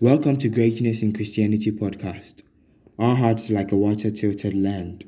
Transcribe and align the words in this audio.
Welcome 0.00 0.36
to 0.36 0.48
Greatness 0.48 1.02
in 1.02 1.12
Christianity 1.12 1.72
podcast. 1.72 2.42
Our 3.00 3.16
hearts 3.16 3.50
like 3.50 3.72
a 3.72 3.76
water 3.76 4.12
tilted 4.12 4.54
land, 4.54 5.04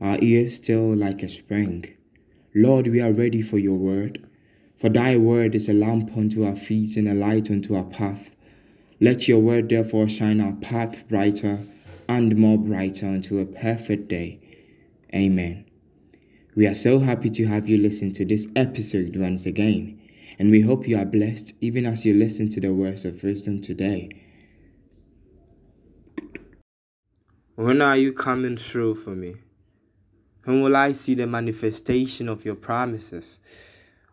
our 0.00 0.16
ears 0.22 0.56
still 0.56 0.96
like 0.96 1.22
a 1.22 1.28
spring. 1.28 1.94
Lord, 2.54 2.86
we 2.86 3.02
are 3.02 3.12
ready 3.12 3.42
for 3.42 3.58
your 3.58 3.76
word. 3.76 4.26
For 4.78 4.88
thy 4.88 5.18
word 5.18 5.54
is 5.54 5.68
a 5.68 5.74
lamp 5.74 6.16
unto 6.16 6.46
our 6.46 6.56
feet 6.56 6.96
and 6.96 7.10
a 7.10 7.12
light 7.12 7.50
unto 7.50 7.76
our 7.76 7.84
path. 7.84 8.34
Let 9.02 9.28
your 9.28 9.38
word 9.38 9.68
therefore 9.68 10.08
shine 10.08 10.40
our 10.40 10.54
path 10.54 11.06
brighter 11.10 11.58
and 12.08 12.34
more 12.34 12.56
brighter 12.56 13.08
unto 13.08 13.38
a 13.38 13.44
perfect 13.44 14.08
day. 14.08 14.38
Amen. 15.14 15.66
We 16.56 16.66
are 16.66 16.72
so 16.72 17.00
happy 17.00 17.28
to 17.28 17.48
have 17.48 17.68
you 17.68 17.76
listen 17.76 18.14
to 18.14 18.24
this 18.24 18.46
episode 18.56 19.14
once 19.14 19.44
again, 19.44 20.00
and 20.38 20.50
we 20.50 20.62
hope 20.62 20.88
you 20.88 20.96
are 20.96 21.04
blessed 21.04 21.52
even 21.60 21.84
as 21.84 22.06
you 22.06 22.14
listen 22.14 22.48
to 22.48 22.60
the 22.60 22.72
words 22.72 23.04
of 23.04 23.22
wisdom 23.22 23.60
today. 23.60 24.08
When 27.54 27.82
are 27.82 27.98
you 27.98 28.14
coming 28.14 28.56
through 28.56 28.94
for 28.94 29.10
me? 29.10 29.34
When 30.44 30.62
will 30.62 30.74
I 30.74 30.92
see 30.92 31.14
the 31.14 31.26
manifestation 31.26 32.26
of 32.30 32.46
your 32.46 32.54
promises? 32.54 33.40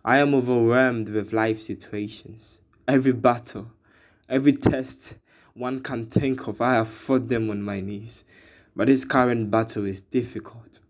I 0.04 0.18
am 0.18 0.36
overwhelmed 0.36 1.08
with 1.08 1.32
life 1.32 1.62
situations. 1.62 2.60
Every 2.86 3.14
battle, 3.14 3.72
every 4.28 4.52
test 4.52 5.16
one 5.54 5.80
can 5.80 6.08
think 6.08 6.48
of, 6.48 6.60
I 6.60 6.74
have 6.74 6.90
fought 6.90 7.30
them 7.30 7.50
on 7.50 7.62
my 7.62 7.80
knees. 7.80 8.26
But 8.76 8.88
this 8.88 9.06
current 9.06 9.50
battle 9.50 9.86
is 9.86 10.02
difficult. 10.02 10.82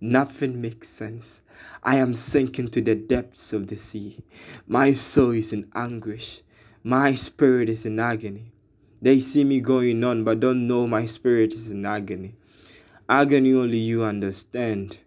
Nothing 0.00 0.62
makes 0.62 0.88
sense. 0.88 1.42
I 1.82 1.96
am 1.96 2.14
sinking 2.14 2.68
to 2.68 2.80
the 2.80 2.94
depths 2.94 3.52
of 3.52 3.66
the 3.66 3.76
sea. 3.76 4.24
My 4.66 4.94
soul 4.94 5.32
is 5.32 5.52
in 5.52 5.70
anguish. 5.74 6.40
My 6.82 7.12
spirit 7.12 7.68
is 7.68 7.84
in 7.84 8.00
agony. 8.00 8.52
They 9.00 9.20
see 9.20 9.44
me 9.44 9.60
going 9.60 10.02
on, 10.02 10.24
but 10.24 10.40
don't 10.40 10.66
know 10.66 10.88
my 10.88 11.06
spirit 11.06 11.52
is 11.52 11.70
in 11.70 11.86
agony. 11.86 12.34
Agony 13.08 13.54
only 13.54 13.78
you 13.78 14.02
understand. 14.02 14.98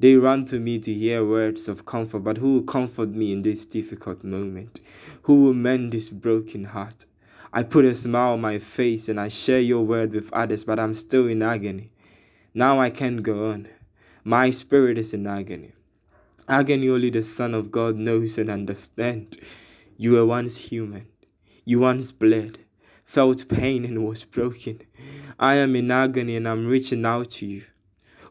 They 0.00 0.16
run 0.16 0.44
to 0.46 0.58
me 0.58 0.80
to 0.80 0.92
hear 0.92 1.24
words 1.24 1.68
of 1.68 1.84
comfort, 1.84 2.20
but 2.20 2.38
who 2.38 2.54
will 2.54 2.62
comfort 2.62 3.10
me 3.10 3.32
in 3.32 3.42
this 3.42 3.64
difficult 3.64 4.24
moment? 4.24 4.80
Who 5.22 5.42
will 5.42 5.54
mend 5.54 5.92
this 5.92 6.08
broken 6.08 6.64
heart? 6.64 7.06
I 7.52 7.62
put 7.62 7.84
a 7.84 7.94
smile 7.94 8.32
on 8.32 8.40
my 8.40 8.58
face 8.58 9.08
and 9.08 9.20
I 9.20 9.28
share 9.28 9.60
your 9.60 9.84
word 9.84 10.12
with 10.12 10.32
others, 10.32 10.64
but 10.64 10.80
I'm 10.80 10.94
still 10.94 11.28
in 11.28 11.42
agony. 11.42 11.90
Now 12.54 12.80
I 12.80 12.90
can't 12.90 13.22
go 13.22 13.50
on. 13.50 13.68
My 14.24 14.50
spirit 14.50 14.98
is 14.98 15.14
in 15.14 15.26
agony. 15.26 15.72
Agony 16.48 16.88
only 16.88 17.10
the 17.10 17.22
Son 17.22 17.54
of 17.54 17.70
God 17.70 17.96
knows 17.96 18.36
and 18.36 18.50
understands. 18.50 19.38
You 19.96 20.12
were 20.12 20.26
once 20.26 20.58
human. 20.58 21.06
You 21.64 21.80
once 21.80 22.10
bled 22.10 22.58
felt 23.08 23.48
pain 23.48 23.86
and 23.86 24.06
was 24.06 24.26
broken. 24.26 24.82
I 25.38 25.54
am 25.54 25.74
in 25.74 25.90
agony 25.90 26.36
and 26.36 26.46
I'm 26.46 26.66
reaching 26.66 27.06
out 27.06 27.30
to 27.30 27.46
you. 27.46 27.62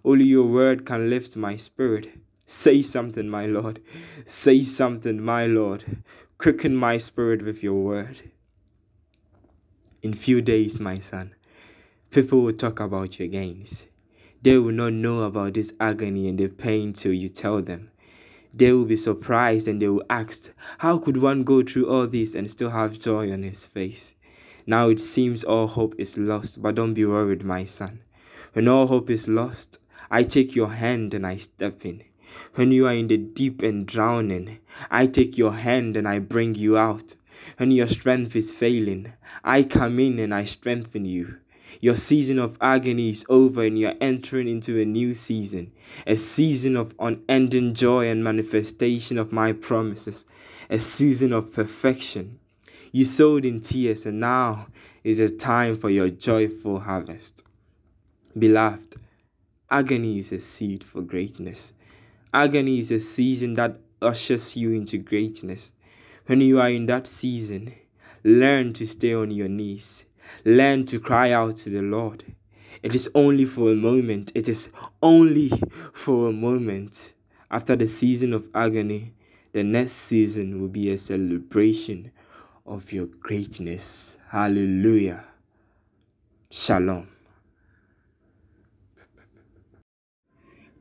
Only 0.05 0.25
your 0.25 0.45
word 0.45 0.85
can 0.85 1.09
lift 1.09 1.35
my 1.35 1.55
spirit. 1.55 2.11
Say 2.45 2.83
something, 2.83 3.27
my 3.27 3.47
Lord. 3.47 3.81
Say 4.23 4.61
something, 4.61 5.19
my 5.19 5.47
Lord. 5.47 6.03
Quicken 6.37 6.75
my 6.75 6.97
spirit 6.97 7.41
with 7.41 7.63
your 7.63 7.73
word. 7.73 8.29
In 10.03 10.13
few 10.13 10.43
days, 10.43 10.79
my 10.79 10.99
son, 10.99 11.33
people 12.11 12.43
will 12.43 12.53
talk 12.53 12.79
about 12.79 13.17
your 13.17 13.29
gains. 13.29 13.87
They 14.43 14.59
will 14.59 14.73
not 14.73 14.93
know 14.93 15.23
about 15.23 15.55
this 15.55 15.73
agony 15.79 16.29
and 16.29 16.37
the 16.37 16.49
pain 16.49 16.93
till 16.93 17.13
you 17.13 17.29
tell 17.29 17.63
them. 17.63 17.89
They 18.53 18.71
will 18.73 18.85
be 18.85 18.95
surprised 18.95 19.67
and 19.67 19.81
they 19.81 19.89
will 19.89 20.05
ask, 20.07 20.53
How 20.77 20.99
could 20.99 21.17
one 21.17 21.43
go 21.43 21.63
through 21.63 21.89
all 21.89 22.05
this 22.05 22.35
and 22.35 22.47
still 22.47 22.69
have 22.69 22.99
joy 22.99 23.33
on 23.33 23.41
his 23.41 23.65
face? 23.65 24.13
Now 24.69 24.89
it 24.89 24.99
seems 24.99 25.45
all 25.45 25.67
hope 25.67 25.95
is 25.97 26.17
lost, 26.17 26.61
but 26.61 26.75
don't 26.75 26.93
be 26.93 27.05
worried, 27.05 27.45
my 27.45 27.63
son. 27.63 28.01
When 28.51 28.67
all 28.67 28.87
hope 28.87 29.09
is 29.09 29.29
lost, 29.29 29.79
I 30.11 30.23
take 30.23 30.55
your 30.55 30.71
hand 30.71 31.13
and 31.13 31.25
I 31.25 31.37
step 31.37 31.85
in. 31.85 32.03
When 32.55 32.73
you 32.73 32.85
are 32.85 32.93
in 32.93 33.07
the 33.07 33.15
deep 33.15 33.61
and 33.61 33.87
drowning, 33.87 34.59
I 34.91 35.07
take 35.07 35.37
your 35.37 35.53
hand 35.53 35.95
and 35.95 36.05
I 36.05 36.19
bring 36.19 36.55
you 36.55 36.77
out. 36.77 37.15
When 37.55 37.71
your 37.71 37.87
strength 37.87 38.35
is 38.35 38.51
failing, 38.51 39.13
I 39.41 39.63
come 39.63 39.99
in 39.99 40.19
and 40.19 40.33
I 40.33 40.43
strengthen 40.43 41.05
you. 41.05 41.37
Your 41.79 41.95
season 41.95 42.37
of 42.37 42.57
agony 42.59 43.11
is 43.11 43.25
over 43.29 43.63
and 43.63 43.79
you're 43.79 43.95
entering 44.01 44.49
into 44.49 44.81
a 44.81 44.85
new 44.85 45.13
season, 45.13 45.71
a 46.05 46.17
season 46.17 46.75
of 46.75 46.93
unending 46.99 47.73
joy 47.73 48.09
and 48.09 48.21
manifestation 48.21 49.17
of 49.17 49.31
my 49.31 49.53
promises, 49.53 50.25
a 50.69 50.79
season 50.79 51.31
of 51.31 51.53
perfection. 51.53 52.39
You 52.91 53.05
sowed 53.05 53.45
in 53.45 53.59
tears, 53.59 54.05
and 54.05 54.19
now 54.19 54.67
is 55.03 55.19
a 55.19 55.29
time 55.29 55.75
for 55.75 55.89
your 55.89 56.09
joyful 56.09 56.79
harvest. 56.79 57.43
Beloved, 58.37 58.95
agony 59.69 60.19
is 60.19 60.31
a 60.31 60.39
seed 60.39 60.83
for 60.83 61.01
greatness. 61.01 61.73
Agony 62.33 62.79
is 62.79 62.91
a 62.91 62.99
season 62.99 63.55
that 63.55 63.79
ushers 64.01 64.55
you 64.55 64.71
into 64.71 64.97
greatness. 64.97 65.73
When 66.27 66.41
you 66.41 66.59
are 66.59 66.69
in 66.69 66.85
that 66.85 67.07
season, 67.07 67.73
learn 68.23 68.73
to 68.73 68.85
stay 68.85 69.13
on 69.13 69.31
your 69.31 69.49
knees. 69.49 70.05
Learn 70.45 70.85
to 70.85 70.99
cry 70.99 71.31
out 71.31 71.55
to 71.57 71.69
the 71.69 71.81
Lord. 71.81 72.23
It 72.83 72.93
is 72.95 73.09
only 73.15 73.45
for 73.45 73.71
a 73.71 73.75
moment. 73.75 74.31
It 74.35 74.47
is 74.47 74.69
only 75.01 75.49
for 75.93 76.29
a 76.29 76.33
moment. 76.33 77.13
After 77.49 77.75
the 77.75 77.87
season 77.87 78.33
of 78.33 78.49
agony, 78.53 79.13
the 79.53 79.63
next 79.63 79.93
season 79.93 80.61
will 80.61 80.67
be 80.67 80.89
a 80.89 80.97
celebration 80.97 82.11
of 82.67 82.91
your 82.91 83.05
greatness. 83.05 84.17
Hallelujah. 84.29 85.23
Shalom. 86.51 87.07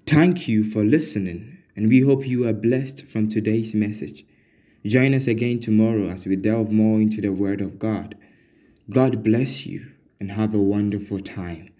Thank 0.04 0.46
you 0.48 0.68
for 0.70 0.84
listening, 0.84 1.58
and 1.74 1.88
we 1.88 2.00
hope 2.00 2.26
you 2.26 2.46
are 2.46 2.52
blessed 2.52 3.06
from 3.06 3.28
today's 3.28 3.74
message. 3.74 4.24
Join 4.84 5.14
us 5.14 5.26
again 5.26 5.58
tomorrow 5.58 6.08
as 6.10 6.26
we 6.26 6.36
delve 6.36 6.70
more 6.70 7.00
into 7.00 7.20
the 7.20 7.32
Word 7.32 7.60
of 7.60 7.78
God. 7.78 8.16
God 8.88 9.24
bless 9.24 9.66
you 9.66 9.86
and 10.20 10.32
have 10.32 10.54
a 10.54 10.58
wonderful 10.58 11.20
time. 11.20 11.70